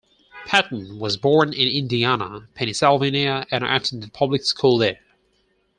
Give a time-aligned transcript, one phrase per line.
[0.47, 4.99] Patton was born in Indiana, Pennsylvania and attended public school there.